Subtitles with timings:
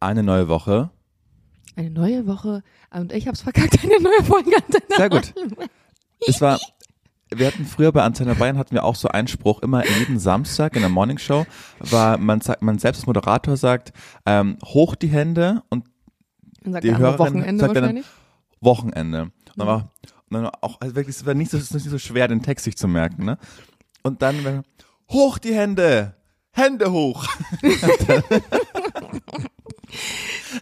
[0.00, 0.90] Eine neue Woche.
[1.76, 4.50] Eine neue Woche und ich hab's verkackt, eine neue Folge.
[4.96, 5.34] Sehr gut.
[6.26, 6.58] Es war,
[7.30, 10.74] wir hatten früher bei Antenne Bayern hatten wir auch so einen Spruch, immer jeden Samstag
[10.74, 11.46] in der Morning Show,
[11.78, 13.92] war man sagt, man selbst als Moderator sagt,
[14.26, 15.84] ähm, hoch die Hände und
[16.64, 18.04] sagt die Hörerin Wochenende sagt dann.
[18.60, 19.22] Wochenende.
[19.22, 19.92] Und dann war,
[20.30, 22.76] und dann auch, also wirklich, es war nicht so, nicht so schwer, den Text sich
[22.76, 23.38] zu merken, ne?
[24.02, 24.64] Und dann,
[25.10, 26.14] hoch die Hände!
[26.50, 27.26] Hände hoch!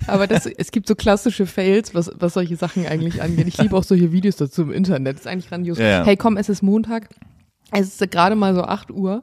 [0.06, 3.46] Aber das, es gibt so klassische Fails, was, was solche Sachen eigentlich angeht.
[3.48, 5.16] Ich liebe auch solche Videos dazu im Internet.
[5.16, 5.78] Das ist eigentlich grandios.
[5.78, 6.04] Ja.
[6.04, 7.08] Hey, komm, es ist Montag.
[7.72, 9.22] Es ist gerade mal so 8 Uhr.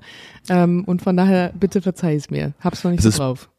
[0.49, 2.53] Ähm, und von daher, bitte verzeih es mir.
[2.59, 3.49] Hab's noch nicht Es so drauf.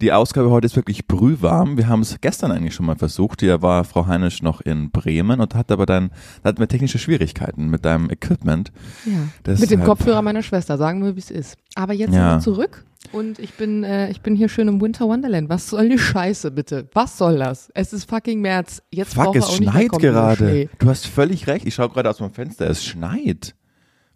[0.00, 1.76] Die Ausgabe heute ist wirklich brühwarm.
[1.76, 3.40] Wir haben es gestern eigentlich schon mal versucht.
[3.40, 6.10] Hier war Frau Heinisch noch in Bremen und hat aber dann,
[6.42, 8.72] hat wir technische Schwierigkeiten mit deinem Equipment.
[9.04, 9.12] Ja.
[9.44, 11.56] Deshalb- Mit dem Kopfhörer meiner Schwester, sagen wir, wie es ist.
[11.74, 12.36] Aber jetzt sind Ja.
[12.36, 15.50] wir zurück und ich bin, äh, ich bin hier schön im Winter Wonderland.
[15.50, 16.88] Was soll die Scheiße, bitte?
[16.94, 17.70] Was soll das?
[17.74, 18.82] Es ist fucking März.
[18.90, 20.70] Jetzt Fuck, es schneit gerade.
[20.78, 21.66] Du hast völlig recht.
[21.66, 22.70] Ich schaue gerade aus meinem Fenster.
[22.70, 23.54] Es schneit.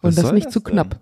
[0.01, 0.73] Was Und das nicht zu denn?
[0.73, 1.01] knapp.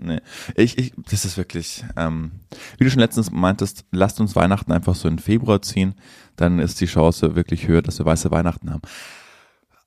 [0.00, 0.20] Nee.
[0.54, 2.30] Ich, ich, das ist wirklich, ähm,
[2.78, 5.94] wie du schon letztens meintest, lasst uns Weihnachten einfach so in Februar ziehen,
[6.36, 8.82] dann ist die Chance wirklich höher, dass wir weiße Weihnachten haben.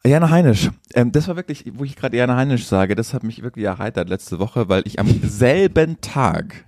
[0.03, 3.41] Jana Heinisch, ähm, das war wirklich, wo ich gerade Jana Heinisch sage, das hat mich
[3.41, 6.65] wirklich erheitert letzte Woche, weil ich am selben Tag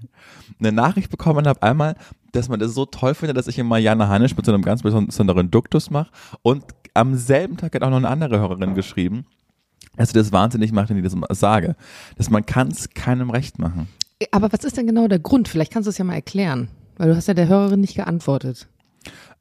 [0.60, 1.96] eine Nachricht bekommen habe, einmal,
[2.32, 4.84] dass man das so toll findet, dass ich immer Jana Heinisch mit so einem ganz
[4.84, 6.12] besonderen Duktus mache
[6.44, 6.64] und
[6.94, 9.26] am selben Tag hat auch noch eine andere Hörerin geschrieben,
[9.98, 11.76] sie das wahnsinnig macht, wenn ich das sage.
[12.18, 13.88] Dass man kann es keinem recht machen.
[14.32, 15.48] Aber was ist denn genau der Grund?
[15.48, 16.70] Vielleicht kannst du es ja mal erklären.
[16.98, 18.68] Weil du hast ja der Hörerin nicht geantwortet.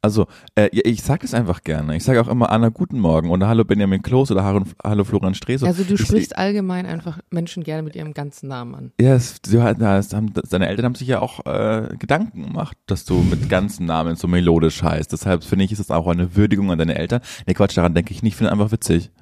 [0.05, 1.95] Also, äh, ich sage das einfach gerne.
[1.95, 4.43] Ich sage auch immer Anna Guten Morgen oder Hallo Benjamin Kloß oder
[4.83, 5.65] Hallo, Florian Streso.
[5.65, 8.93] Also du ich, sprichst allgemein einfach Menschen gerne mit ihrem ganzen Namen an.
[9.01, 13.15] Ja, es, das haben, seine Eltern haben sich ja auch äh, Gedanken gemacht, dass du
[13.23, 15.13] mit ganzen Namen so melodisch heißt.
[15.13, 17.21] Deshalb finde ich, ist es auch eine Würdigung an deine Eltern.
[17.47, 18.33] Nee, Quatsch, daran denke ich nicht.
[18.33, 19.13] Ich finde einfach witzig.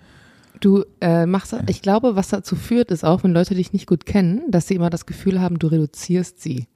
[0.61, 4.05] Du äh, machst, ich glaube, was dazu führt, ist auch, wenn Leute dich nicht gut
[4.05, 6.67] kennen, dass sie immer das Gefühl haben, du reduzierst sie.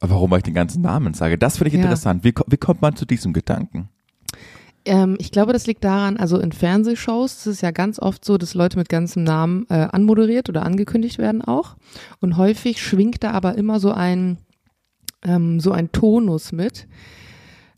[0.00, 1.38] Aber warum ich den ganzen Namen sage?
[1.38, 1.82] Das finde ich Ja.
[1.82, 2.24] interessant.
[2.24, 3.88] Wie, wie kommt man zu diesem Gedanken?
[4.86, 8.36] Ähm, ich glaube, das liegt daran, also in Fernsehshows ist es ja ganz oft so,
[8.36, 11.76] dass Leute mit ganzem Namen äh, anmoderiert oder angekündigt werden auch.
[12.20, 14.38] Und häufig schwingt da aber immer so ein,
[15.22, 16.86] ähm, so ein Tonus mit.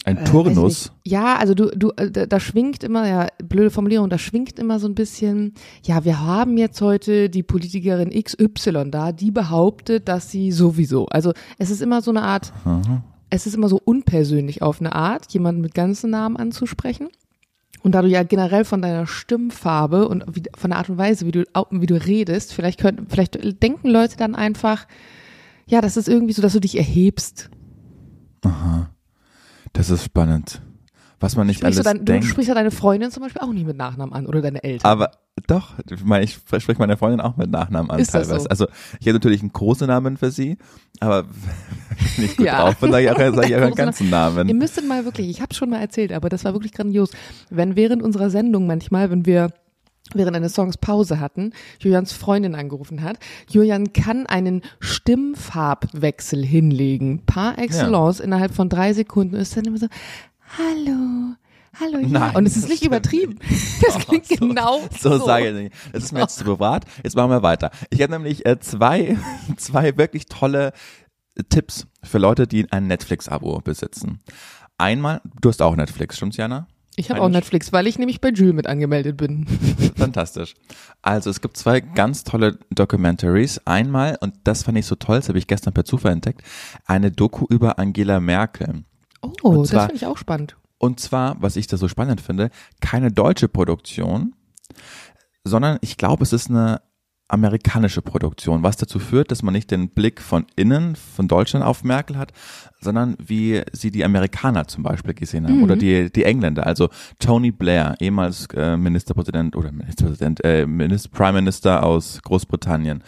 [0.07, 0.93] Ein Äh, Turnus?
[1.05, 4.79] Ja, also du, du, äh, da, da schwingt immer, ja, blöde Formulierung, da schwingt immer
[4.79, 10.31] so ein bisschen, ja, wir haben jetzt heute die Politikerin XY da, die behauptet, dass
[10.31, 11.07] sie sowieso.
[11.07, 13.03] Also es ist immer so eine Art, Aha.
[13.31, 17.09] es ist immer so unpersönlich auf eine Art, jemanden mit ganzen Namen anzusprechen.
[17.83, 21.27] Und da du ja generell von deiner Stimmfarbe und wie, von der Art und Weise,
[21.27, 24.87] wie du, wie du redest, vielleicht können, vielleicht denken Leute dann einfach,
[25.67, 27.51] ja, das ist irgendwie so, dass du dich erhebst.
[28.45, 28.91] Aha.
[29.77, 30.63] Das ist spannend.
[31.19, 32.27] Was man nicht Sprichst alles du, dein, du denkt.
[32.27, 34.91] sprichst ja deine Freundin zum Beispiel auch nicht mit Nachnamen an oder deine Eltern.
[34.91, 35.13] Aber
[35.47, 35.75] doch,
[36.21, 38.41] ich spreche meine Freundin auch mit Nachnamen an Ist teilweise.
[38.41, 38.49] so?
[38.49, 38.67] Also
[39.01, 40.59] ich habe natürlich einen Kosenamen für sie,
[41.01, 41.25] aber
[42.17, 42.61] wenn ich gut Ja.
[42.61, 44.59] drauf bin, sage ich auch, sag ich auch einen ganzen Ihr Namen.
[44.59, 47.11] müsstet mal wirklich, ich habe schon mal erzählt, aber das war wirklich grandios.
[47.49, 49.51] Wenn während unserer Sendung manchmal, wenn wir
[50.15, 53.19] während eines Songs Pause hatten, Julians Freundin angerufen hat,
[53.49, 59.87] Julian kann einen Stimmfarbwechsel hinlegen, par excellence, innerhalb von drei Sekunden ist dann immer so,
[60.59, 61.35] hallo,
[61.81, 62.09] hallo, ja.
[62.09, 63.39] Nein, Und es ist nicht übertrieben.
[63.85, 65.27] Das klingt so- genau So, so.
[65.27, 65.75] sage ich nicht.
[65.93, 66.85] Das ist mir jetzt zu privat.
[67.05, 67.71] Jetzt machen wir weiter.
[67.91, 69.17] Ich habe nämlich äh, zwei,
[69.57, 70.73] zwei wirklich tolle
[71.51, 74.21] Tipps für Leute, die ein Netflix-Abo besitzen.
[74.79, 76.67] Einmal, du hast auch Netflix, stimmt's, Jana?
[76.99, 79.47] Ich habe auch Netflix, weil ich nämlich bei Jules mit angemeldet bin.
[79.97, 80.55] Fantastisch.
[81.03, 83.61] Also es gibt zwei ganz tolle Documentaries.
[83.67, 86.43] Einmal, und das fand ich so toll, das habe ich gestern per Zufall entdeckt,
[86.87, 88.85] eine Doku über Angela Merkel.
[89.23, 90.57] Oh, Und das zwar- finde ich auch spannend.
[90.79, 94.35] Und zwar, was ich da so spannend finde, keine deutsche Produktion,
[95.45, 96.81] sondern ich glaube, es ist eine
[97.29, 101.83] amerikanische Produktion, was dazu führt, dass man nicht den Blick von innen, von Deutschland auf
[101.83, 102.33] Merkel hat,
[102.81, 105.63] sondern wie sie die Amerikaner zum Beispiel gesehen haben Mhm.
[105.65, 106.67] oder die, die Engländer.
[106.67, 106.89] Also
[107.19, 113.03] Tony Blair, ehemals äh, Ministerpräsident oder Ministerpräsident, äh, Minister, Prime Minister aus Großbritannien.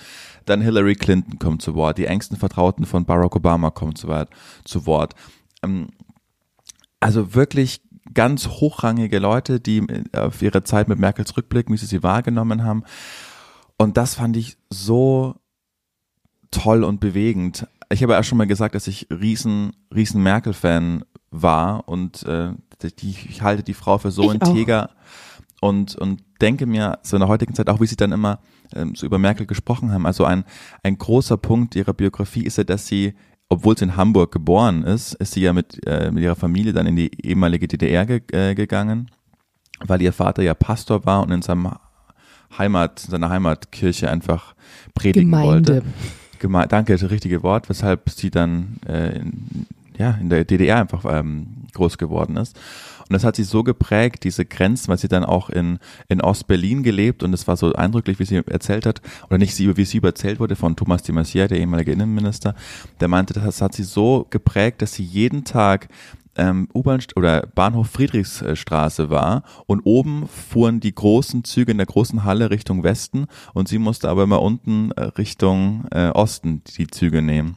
[0.46, 1.98] Dann Hillary Clinton kommt zu Wort.
[1.98, 4.30] Die engsten Vertrauten von Barack Obama kommen zu Wort.
[4.64, 5.14] Zu Wort.
[5.62, 5.88] Ähm,
[6.98, 7.82] also wirklich
[8.14, 12.64] ganz hochrangige Leute, die äh, auf ihre Zeit mit Merkel zurückblicken, wie sie sie wahrgenommen
[12.64, 12.82] haben.
[13.78, 15.36] Und das fand ich so
[16.50, 17.66] toll und bewegend.
[17.90, 22.52] Ich habe ja schon mal gesagt, dass ich riesen, riesen Merkel-Fan war und äh,
[22.82, 24.48] die, ich halte die Frau für so Ich auch.
[24.48, 24.90] integer
[25.60, 28.40] und, und denke mir so in der heutigen Zeit auch, wie sie dann immer
[28.74, 30.06] ähm, so über Merkel gesprochen haben.
[30.06, 30.44] Also ein,
[30.82, 33.14] ein großer Punkt ihrer Biografie ist ja, dass sie
[33.48, 36.86] obwohl sie in Hamburg geboren ist, ist sie ja mit, äh, mit ihrer Familie dann
[36.86, 39.10] in die ehemalige DDR ge äh, gegangen,
[39.80, 41.70] weil ihr Vater ja Pastor war und in seinem
[42.56, 44.54] Heimat, in seiner Heimatkirche einfach
[44.94, 45.74] predigen Gemeinde.
[45.74, 45.86] wollte.
[46.38, 49.66] Geme Danke, das richtige Wort, weshalb sie dann äh, in,
[49.98, 52.56] ja, in der DDR einfach ähm, groß geworden ist.
[53.08, 55.78] Und das hat sie so geprägt, diese Grenzen, weil sie dann auch in,
[56.08, 59.76] in Ostberlin gelebt und es war so eindrücklich, wie sie erzählt hat, oder nicht sie,
[59.76, 62.54] wie sie überzählt wurde von Thomas de Maizière, der ehemalige Innenminister,
[63.00, 65.88] der meinte, das hat sie so geprägt, dass sie jeden Tag
[66.38, 72.24] ähm, U-Bahn oder Bahnhof Friedrichsstraße war und oben fuhren die großen Züge in der großen
[72.24, 77.22] Halle Richtung Westen und sie musste aber immer unten äh, Richtung äh, Osten die Züge
[77.22, 77.56] nehmen.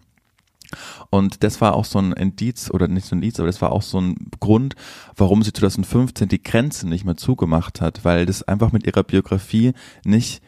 [1.10, 3.72] Und das war auch so ein Indiz, oder nicht so ein Indiz, aber das war
[3.72, 4.76] auch so ein Grund,
[5.16, 9.74] warum sie 2015 die Grenzen nicht mehr zugemacht hat, weil das einfach mit ihrer Biografie
[10.06, 10.42] nicht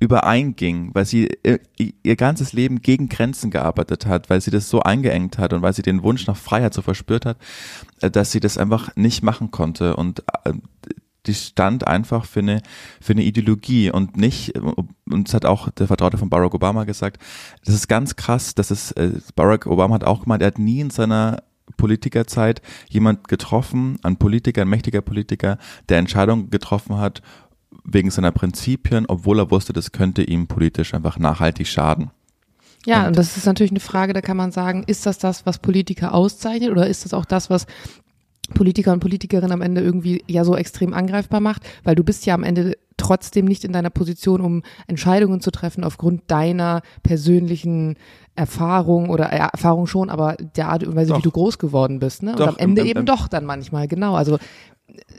[0.00, 4.80] übereinging, weil sie ihr, ihr ganzes Leben gegen Grenzen gearbeitet hat, weil sie das so
[4.80, 7.36] eingeengt hat und weil sie den Wunsch nach Freiheit so verspürt hat,
[8.00, 10.54] äh, dass sie das einfach nicht machen konnte und äh,
[11.26, 12.62] die stand einfach für eine,
[12.98, 17.20] für eine Ideologie und nicht, und es hat auch der Vertraute von Barack Obama gesagt,
[17.62, 20.80] das ist ganz krass, dass es, äh, Barack Obama hat auch gemeint, er hat nie
[20.80, 21.42] in seiner
[21.76, 25.58] Politikerzeit jemand getroffen, ein Politiker, ein mächtiger Politiker,
[25.90, 27.20] der Entscheidungen getroffen hat
[27.84, 32.10] wegen seiner Prinzipien, obwohl er wusste, das könnte ihm politisch einfach nachhaltig schaden.
[32.86, 35.44] Ja, und, und das ist natürlich eine Frage, da kann man sagen, ist das das,
[35.44, 37.66] was Politiker auszeichnet oder ist das auch das, was
[38.54, 42.34] Politiker und Politikerinnen am Ende irgendwie ja so extrem angreifbar macht, weil du bist ja
[42.34, 47.96] am Ende trotzdem nicht in deiner Position, um Entscheidungen zu treffen aufgrund deiner persönlichen
[48.34, 51.18] Erfahrung oder äh, Erfahrung schon, aber der Art und Weise, doch.
[51.18, 52.22] wie du groß geworden bist.
[52.22, 52.32] Ne?
[52.32, 54.14] Und doch, am Ende ähm, eben ähm, doch dann manchmal, genau.
[54.14, 54.38] Also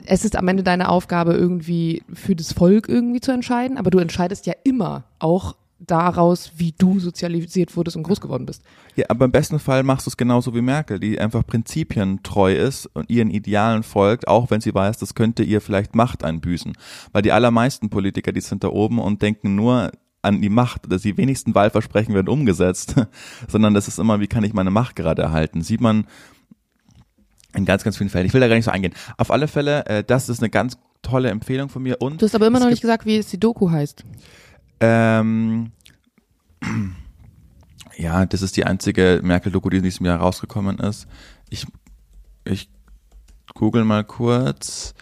[0.06, 3.98] es ist am Ende deine Aufgabe, irgendwie für das Volk irgendwie zu entscheiden, aber du
[3.98, 8.62] entscheidest ja immer auch daraus, wie du sozialisiert wurdest und groß geworden bist.
[8.94, 12.86] Ja, aber im besten Fall machst du es genauso wie Merkel, die einfach prinzipientreu ist
[12.86, 16.74] und ihren Idealen folgt, auch wenn sie weiß, das könnte ihr vielleicht Macht einbüßen.
[17.12, 19.90] Weil die allermeisten Politiker, die sind da oben und denken nur
[20.22, 22.94] an die Macht, dass die wenigsten Wahlversprechen werden umgesetzt,
[23.48, 25.62] sondern das ist immer, wie kann ich meine Macht gerade erhalten?
[25.62, 26.06] Sieht man
[27.54, 28.26] in ganz, ganz vielen Fällen.
[28.26, 28.94] Ich will da gar nicht so eingehen.
[29.16, 32.00] Auf alle Fälle, äh, das ist eine ganz tolle Empfehlung von mir.
[32.00, 34.04] Und du hast aber immer noch nicht gesagt, wie es die Doku heißt.
[34.80, 35.72] Ähm,
[37.96, 41.06] ja, das ist die einzige Merkel-Doku, die in diesem Jahr rausgekommen ist.
[41.50, 41.66] Ich,
[42.44, 42.70] ich
[43.54, 44.94] google mal kurz.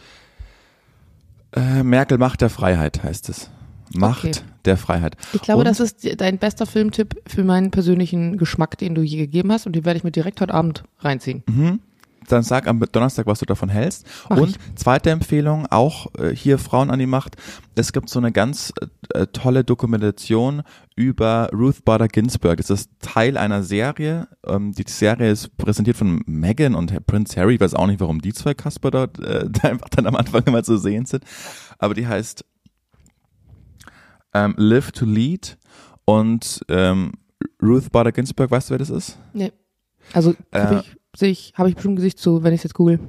[1.53, 3.51] Äh, Merkel Macht der Freiheit heißt es.
[3.93, 4.41] Macht okay.
[4.65, 5.17] der Freiheit.
[5.33, 9.19] Ich glaube, und, das ist dein bester Filmtipp für meinen persönlichen Geschmack, den du je
[9.19, 11.43] gegeben hast und den werde ich mir direkt heute Abend reinziehen.
[11.49, 11.81] Mhm
[12.33, 14.07] dann sag am Donnerstag, was du davon hältst.
[14.29, 14.75] Mach und ich.
[14.77, 17.37] zweite Empfehlung, auch äh, hier Frauen an die Macht.
[17.75, 18.73] Es gibt so eine ganz
[19.15, 20.63] äh, tolle Dokumentation
[20.97, 22.61] über Ruth Bader Ginsburg.
[22.61, 24.29] Es ist Teil einer Serie.
[24.47, 27.55] Ähm, die Serie ist präsentiert von Meghan und Prince Harry.
[27.55, 30.63] Ich weiß auch nicht, warum die zwei Kasper dort äh, einfach dann am Anfang immer
[30.63, 31.25] zu sehen sind.
[31.79, 32.45] Aber die heißt
[34.35, 35.59] ähm, Live to Lead.
[36.05, 37.13] Und ähm,
[37.63, 39.19] Ruth Bader Ginsburg, weißt du, wer das ist?
[39.33, 39.53] Nee.
[40.13, 43.01] Also äh, ich sehe ich, habe ich bestimmt Gesicht zu, wenn ich es jetzt google.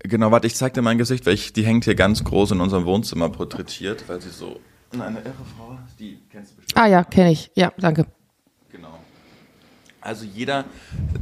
[0.00, 2.60] Genau, warte, ich zeig dir mein Gesicht, weil ich, die hängt hier ganz groß in
[2.60, 4.60] unserem Wohnzimmer porträtiert, weil sie so
[4.92, 6.82] eine irre Frau, die kennst du bestimmt.
[6.82, 7.50] Ah ja, kenne ich.
[7.54, 8.06] Ja, danke.
[10.06, 10.64] Also jeder,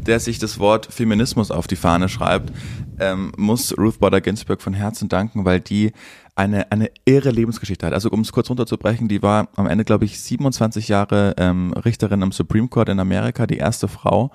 [0.06, 2.52] der sich das Wort Feminismus auf die Fahne schreibt,
[3.00, 5.92] ähm, muss Ruth Bader Ginsburg von Herzen danken, weil die
[6.36, 7.94] eine, eine irre Lebensgeschichte hat.
[7.94, 12.22] Also um es kurz runterzubrechen, die war am Ende, glaube ich, 27 Jahre ähm, Richterin
[12.22, 14.32] am Supreme Court in Amerika, die erste Frau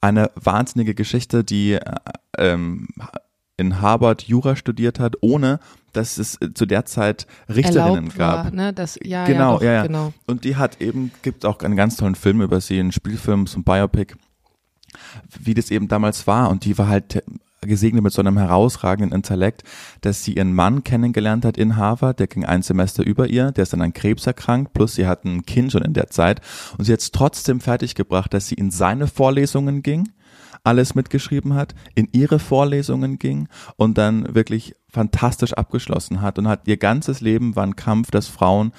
[0.00, 1.80] eine wahnsinnige Geschichte, die äh,
[2.36, 2.88] ähm,
[3.56, 5.60] in Harvard Jura studiert hat, ohne
[5.92, 8.44] dass es zu der Zeit Richterinnen Erlaubt gab.
[8.46, 8.72] War, ne?
[8.72, 9.86] das, ja, genau, ja, doch, ja, ja.
[9.86, 10.12] genau.
[10.26, 13.60] Und die hat eben, gibt auch einen ganz tollen Film über sie, einen Spielfilm, so
[13.60, 14.14] ein Biopic,
[15.40, 16.50] wie das eben damals war.
[16.50, 17.22] Und die war halt
[17.66, 19.62] gesegnet mit so einem herausragenden Intellekt,
[20.00, 23.62] dass sie ihren Mann kennengelernt hat in Harvard, der ging ein Semester über ihr, der
[23.62, 26.40] ist dann an Krebs erkrankt, plus sie hat ein Kind schon in der Zeit
[26.76, 30.10] und sie hat es trotzdem fertiggebracht, dass sie in seine Vorlesungen ging,
[30.64, 36.66] alles mitgeschrieben hat, in ihre Vorlesungen ging und dann wirklich fantastisch abgeschlossen hat und hat
[36.66, 38.72] ihr ganzes Leben war ein Kampf, dass Frauen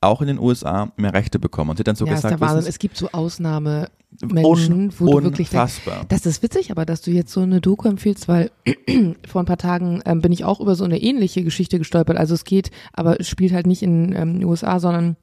[0.00, 1.70] auch in den USA mehr Rechte bekommen.
[1.70, 2.68] Und sie hat dann so ja, gesagt, ist der Wahnsinn.
[2.68, 7.32] es gibt so Ausnahmemenschen, wo du wirklich denkst, das ist witzig, aber dass du jetzt
[7.32, 8.50] so eine Doku empfiehlst, weil
[9.26, 12.16] vor ein paar Tagen ähm, bin ich auch über so eine ähnliche Geschichte gestolpert.
[12.16, 15.16] Also es geht, aber es spielt halt nicht in ähm, den USA, sondern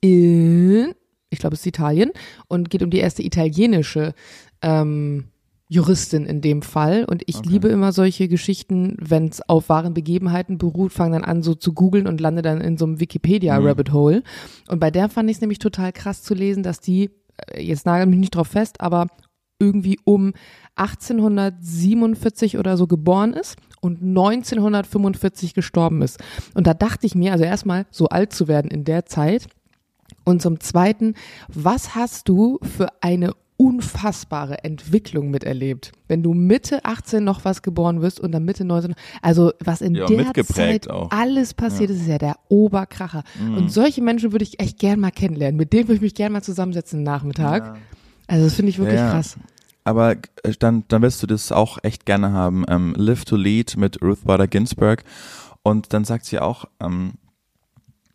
[0.00, 0.94] in,
[1.28, 2.10] ich glaube es ist Italien
[2.46, 4.14] und geht um die erste italienische
[4.62, 5.28] ähm,
[5.68, 7.04] Juristin in dem Fall.
[7.04, 7.48] Und ich okay.
[7.48, 11.74] liebe immer solche Geschichten, wenn es auf wahren Begebenheiten beruht, fange dann an so zu
[11.74, 14.22] googeln und lande dann in so einem Wikipedia-Rabbit Hole.
[14.68, 17.10] Und bei der fand ich es nämlich total krass zu lesen, dass die,
[17.52, 19.06] äh, jetzt nagel mich nicht drauf fest, aber
[19.60, 20.32] irgendwie um
[20.76, 26.18] 1847 oder so geboren ist und 1945 gestorben ist.
[26.54, 29.48] Und da dachte ich mir, also erstmal so alt zu werden in der Zeit.
[30.24, 31.14] Und zum Zweiten,
[31.48, 35.92] was hast du für eine unfassbare Entwicklung miterlebt.
[36.06, 39.94] Wenn du Mitte 18 noch was geboren wirst und dann Mitte 19, also was in
[39.94, 41.10] Ja, der Zeit auch.
[41.10, 43.24] alles passiert ist, ist ja der Oberkracher.
[43.56, 45.56] Und solche Menschen würde ich echt gern mal kennenlernen.
[45.58, 47.76] Mit denen würde ich mich gern mal zusammensetzen am Nachmittag.
[48.28, 49.10] Also das finde ich wirklich Ja.
[49.10, 49.36] krass.
[49.84, 50.16] Aber äh,
[50.58, 52.64] dann, dann wirst du das auch echt gerne haben.
[52.68, 55.02] Ähm, Live to Lead mit Ruth Bader Ginsburg.
[55.62, 57.14] Und dann sagt sie auch, ähm,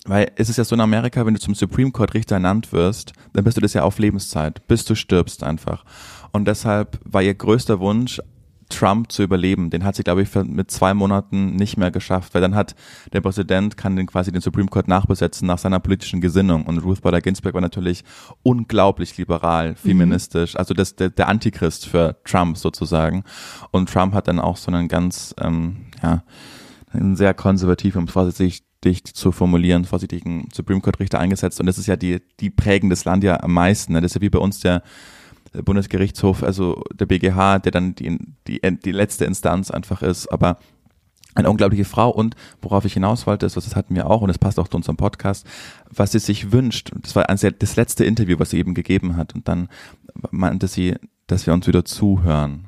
[0.05, 3.13] weil es ist ja so in Amerika, wenn du zum Supreme Court Richter ernannt wirst,
[3.33, 5.85] dann bist du das ja auf Lebenszeit, bis du stirbst einfach.
[6.31, 8.19] Und deshalb war ihr größter Wunsch,
[8.69, 9.69] Trump zu überleben.
[9.69, 12.75] Den hat sie, glaube ich, mit zwei Monaten nicht mehr geschafft, weil dann hat
[13.11, 16.65] der Präsident kann den quasi den Supreme Court nachbesetzen nach seiner politischen Gesinnung.
[16.65, 18.03] Und Ruth Bader Ginsburg war natürlich
[18.41, 23.23] unglaublich liberal, feministisch, also das, der, der Antichrist für Trump sozusagen.
[23.71, 26.23] Und Trump hat dann auch so einen ganz, ähm, ja,
[26.91, 28.39] einen sehr konservativen, um es
[28.83, 31.59] vorsichtig zu formulieren, vorsichtigen Supreme Court Richter eingesetzt.
[31.59, 33.93] Und das ist ja die, die prägen das Land ja am meisten.
[33.93, 34.01] Ne?
[34.01, 34.83] Das ist ja wie bei uns der
[35.53, 40.27] Bundesgerichtshof, also der BGH, der dann die, die, die letzte Instanz einfach ist.
[40.27, 40.57] Aber
[41.35, 44.29] eine unglaubliche Frau und worauf ich hinaus wollte, ist, was das hatten wir auch und
[44.29, 45.47] es passt auch zu unserem Podcast,
[45.89, 46.91] was sie sich wünscht.
[47.01, 49.69] Das war sehr, das letzte Interview, was sie eben gegeben hat und dann
[50.29, 50.95] meinte sie,
[51.27, 52.67] dass wir uns wieder zuhören.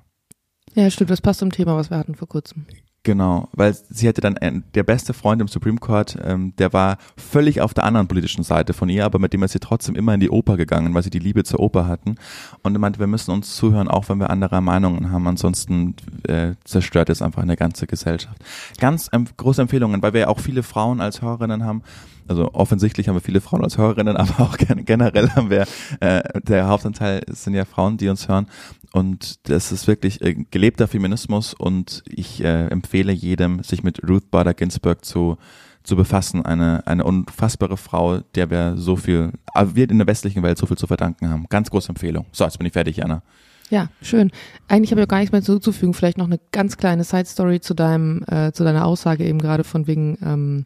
[0.74, 2.66] Ja, stimmt, das passt zum Thema, was wir hatten vor kurzem.
[3.06, 6.98] Genau, weil sie hatte dann einen, der beste Freund im Supreme Court, ähm, der war
[7.16, 10.16] völlig auf der anderen politischen Seite von ihr, aber mit dem ist sie trotzdem immer
[10.16, 12.16] in die Oper gegangen, weil sie die Liebe zur Oper hatten.
[12.64, 15.96] Und er meinte, wir müssen uns zuhören, auch wenn wir andere Meinungen haben, ansonsten
[16.28, 18.44] äh, zerstört es einfach eine ganze Gesellschaft.
[18.80, 21.84] Ganz ähm, große Empfehlungen, weil wir ja auch viele Frauen als Hörerinnen haben.
[22.28, 25.68] Also offensichtlich haben wir viele Frauen als Hörerinnen, aber auch gen- generell haben wir,
[26.00, 28.48] äh, der Hauptanteil sind ja Frauen, die uns hören.
[28.94, 34.32] Und das ist wirklich äh, gelebter Feminismus und ich äh, empfehle jedem, sich mit Ruth
[34.32, 35.38] Bader Ginsburg zu,
[35.84, 36.46] zu befassen.
[36.46, 40.66] Eine, eine unfassbare Frau, der wir so viel, aber wir in der westlichen Welt so
[40.66, 41.46] viel zu verdanken haben.
[41.50, 42.26] Ganz große Empfehlung.
[42.32, 43.22] So, jetzt bin ich fertig, Jana.
[43.70, 44.32] Ja, schön.
[44.68, 45.94] Eigentlich habe ich auch gar nichts mehr hinzuzufügen.
[45.94, 49.64] Vielleicht noch eine ganz kleine Side Story zu deinem, äh, zu deiner Aussage eben gerade
[49.64, 50.66] von wegen, ähm,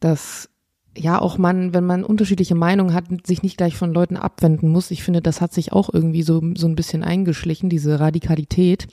[0.00, 0.48] dass
[0.96, 4.90] ja auch man, wenn man unterschiedliche Meinungen hat, sich nicht gleich von Leuten abwenden muss.
[4.90, 8.88] Ich finde, das hat sich auch irgendwie so so ein bisschen eingeschlichen, diese Radikalität.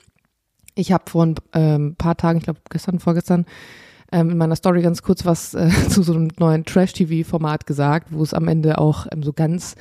[0.76, 3.46] Ich habe vor ein ähm, paar Tagen, ich glaube gestern, vorgestern,
[4.12, 8.22] ähm, in meiner Story ganz kurz was äh, zu so einem neuen Trash-TV-Format gesagt, wo
[8.22, 9.74] es am Ende auch ähm, so ganz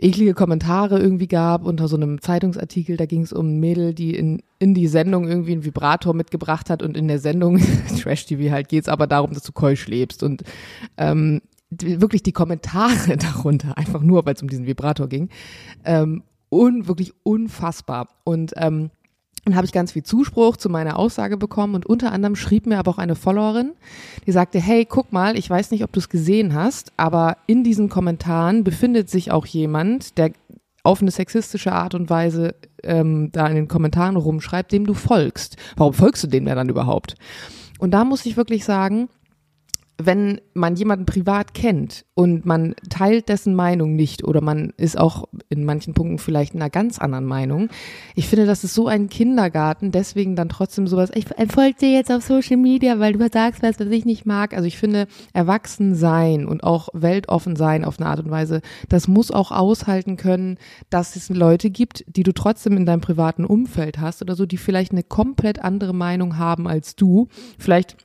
[0.00, 2.96] eklige Kommentare irgendwie gab unter so einem Zeitungsartikel.
[2.96, 6.70] Da ging es um ein Mädel, die in, in die Sendung irgendwie einen Vibrator mitgebracht
[6.70, 7.58] hat und in der Sendung,
[8.00, 10.22] Trash-TV halt, geht es aber darum, dass du keusch lebst.
[10.22, 10.42] Und
[10.96, 15.28] ähm, wirklich die Kommentare darunter, einfach nur, weil es um diesen Vibrator ging,
[15.84, 18.08] ähm, un, wirklich unfassbar.
[18.24, 18.90] Und ähm,
[19.48, 22.78] dann habe ich ganz viel Zuspruch zu meiner Aussage bekommen und unter anderem schrieb mir
[22.78, 23.72] aber auch eine Followerin,
[24.26, 27.64] die sagte, hey, guck mal, ich weiß nicht, ob du es gesehen hast, aber in
[27.64, 30.32] diesen Kommentaren befindet sich auch jemand, der
[30.82, 35.56] auf eine sexistische Art und Weise ähm, da in den Kommentaren rumschreibt, dem du folgst.
[35.76, 37.14] Warum folgst du dem denn dann überhaupt?
[37.78, 39.08] Und da muss ich wirklich sagen,
[40.00, 45.28] wenn man jemanden privat kennt und man teilt dessen Meinung nicht oder man ist auch
[45.48, 47.68] in manchen Punkten vielleicht in einer ganz anderen Meinung,
[48.14, 52.12] ich finde, das ist so ein Kindergarten, deswegen dann trotzdem sowas, ich folge dir jetzt
[52.12, 54.54] auf Social Media, weil du sagst was, was ich nicht mag.
[54.54, 59.08] Also ich finde, erwachsen sein und auch weltoffen sein auf eine Art und Weise, das
[59.08, 60.58] muss auch aushalten können,
[60.90, 64.58] dass es Leute gibt, die du trotzdem in deinem privaten Umfeld hast oder so, die
[64.58, 67.26] vielleicht eine komplett andere Meinung haben als du.
[67.58, 67.96] Vielleicht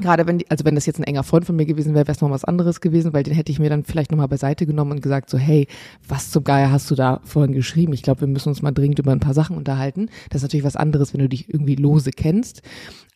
[0.00, 2.14] Gerade wenn die, also wenn das jetzt ein enger Freund von mir gewesen wäre, wäre
[2.14, 4.92] es noch was anderes gewesen, weil den hätte ich mir dann vielleicht nochmal beiseite genommen
[4.92, 5.66] und gesagt, so, hey,
[6.06, 7.92] was zum Geier hast du da vorhin geschrieben?
[7.92, 10.08] Ich glaube, wir müssen uns mal dringend über ein paar Sachen unterhalten.
[10.30, 12.62] Das ist natürlich was anderes, wenn du dich irgendwie lose kennst.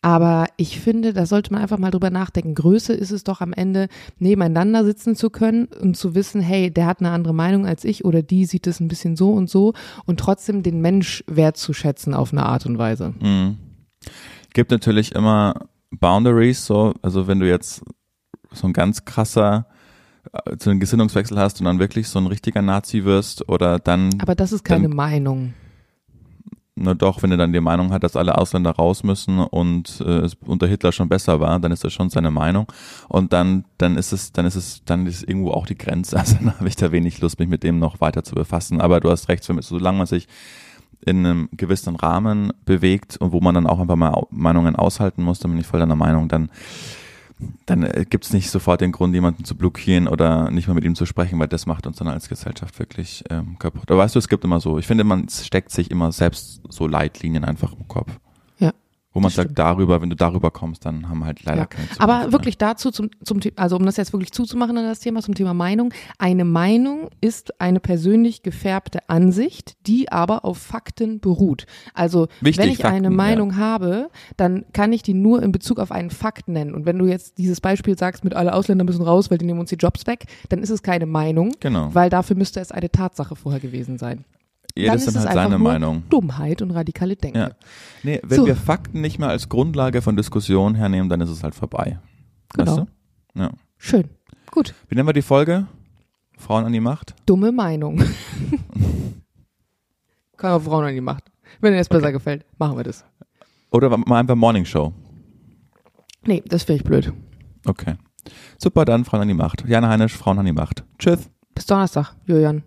[0.01, 2.55] Aber ich finde, da sollte man einfach mal drüber nachdenken.
[2.55, 3.87] Größe ist es doch am Ende,
[4.19, 8.03] nebeneinander sitzen zu können und zu wissen, hey, der hat eine andere Meinung als ich
[8.03, 9.73] oder die sieht es ein bisschen so und so
[10.05, 13.13] und trotzdem den Mensch wertzuschätzen auf eine Art und Weise.
[13.21, 13.57] Mhm.
[14.53, 15.69] Gibt natürlich immer
[15.99, 17.83] Boundaries, so, also wenn du jetzt
[18.51, 19.65] so ein ganz krasser
[20.45, 24.09] äh, so einen Gesinnungswechsel hast und dann wirklich so ein richtiger Nazi wirst oder dann,
[24.21, 25.53] Aber das ist keine Dann- Meinung.
[26.75, 30.21] na doch, wenn er dann die Meinung hat, dass alle Ausländer raus müssen und äh,
[30.21, 32.65] es unter Hitler schon besser war, dann ist das schon seine Meinung
[33.09, 36.35] und dann dann ist es dann ist es dann ist irgendwo auch die Grenze, also
[36.35, 38.81] dann habe ich da wenig Lust, mich mit dem noch weiter zu befassen.
[38.81, 40.27] Aber du hast recht, solange man sich
[41.05, 45.39] in einem gewissen Rahmen bewegt und wo man dann auch einfach mal Meinungen aushalten muss,
[45.39, 46.49] dann bin ich voll deiner Meinung, dann
[47.65, 50.83] dann äh, gibt es nicht sofort den Grund, jemanden zu blockieren oder nicht mehr mit
[50.83, 53.89] ihm zu sprechen, weil das macht uns dann als Gesellschaft wirklich ähm, kaputt.
[53.89, 56.87] Aber weißt du, es gibt immer so, ich finde, man steckt sich immer selbst so
[56.87, 58.11] Leitlinien einfach im Kopf.
[59.13, 59.15] Ja.
[59.15, 61.65] Wo man sagt, darüber, wenn du darüber kommst, dann haben wir halt leider Ja.
[61.67, 64.99] keine Zukunft Aber wirklich dazu zum, zum also um das jetzt wirklich zuzumachen an das
[65.01, 65.93] Thema, zum Thema Meinung.
[66.17, 71.67] Eine Meinung ist eine persönlich gefärbte Ansicht, die aber auf Fakten beruht.
[71.93, 73.09] Also Wichtig, wenn ich eine Fakten, ja.
[73.11, 76.73] Meinung habe, dann kann ich die nur in Bezug auf einen Fakt nennen.
[76.73, 79.59] Und wenn du jetzt dieses Beispiel sagst, mit alle Ausländer müssen raus, weil die nehmen
[79.59, 81.93] uns die Jobs weg, dann ist es keine Meinung, Genau.
[81.93, 84.25] weil dafür müsste es eine Tatsache vorher gewesen sein.
[84.75, 86.03] Jedes dann ist es halt einfach seine nur Meinung.
[86.09, 87.37] Dummheit und radikale Denken.
[87.37, 87.51] Ja.
[88.01, 88.45] Nee, wenn So.
[88.45, 91.99] wir Fakten nicht mehr als Grundlage von Diskussionen hernehmen, dann ist es halt vorbei.
[92.55, 92.77] Genau.
[92.77, 92.87] Weißt
[93.35, 93.39] du?
[93.39, 93.49] Ja.
[93.77, 94.09] Schön.
[94.51, 94.73] Gut.
[94.87, 95.67] Wie nennen wir die Folge?
[96.37, 97.13] Frauen an die Macht?
[97.25, 98.01] Dumme Meinung.
[100.37, 101.25] Kann auch Frauen an die Macht.
[101.61, 103.05] Wenn dir das besser gefällt, machen wir das.
[103.71, 104.93] Oder mal einfach Morning Show.
[106.25, 107.13] Nee, das finde ich blöd.
[107.65, 107.95] Okay.
[108.57, 109.67] Super, dann Frauen an die Macht.
[109.67, 110.83] Jana Heinisch, Frauen an die Macht.
[110.97, 111.29] Tschüss.
[111.53, 112.63] Bis Donnerstag, Julian.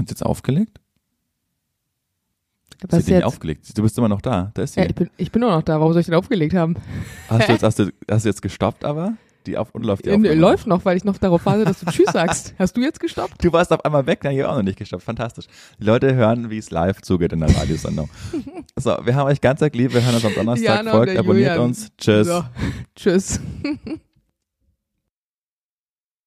[0.00, 0.80] Hat sie jetzt aufgelegt?
[2.82, 3.24] Was dich nicht jetzt?
[3.24, 3.76] aufgelegt.
[3.76, 4.50] Du bist immer noch da.
[4.54, 4.80] Da ist sie.
[4.80, 5.78] Ja, ich, bin, ich bin nur noch da.
[5.80, 6.76] Warum soll ich den aufgelegt haben?
[7.28, 9.14] hast, du jetzt, hast, du, hast du jetzt gestoppt, aber?
[9.46, 10.34] Die auf und läuft die Äh, Aufnahme?
[10.34, 12.54] Läuft noch, weil ich noch darauf warte, dass du Tschüss sagst.
[12.58, 13.42] Hast du jetzt gestoppt?
[13.42, 15.02] Du warst auf einmal weg, na, ich habe auch noch nicht gestoppt.
[15.02, 15.46] Fantastisch.
[15.78, 18.08] Die Leute hören, wie es live zugeht in der Radiosendung.
[18.76, 19.92] so, wir haben euch ganz lieb.
[19.94, 20.76] Wir hören uns am Donnerstag.
[20.76, 21.68] Jana Folgt, abonniert Julian.
[21.68, 21.88] uns.
[21.98, 22.26] Tschüss.
[22.26, 22.44] So.
[22.94, 23.40] Tschüss.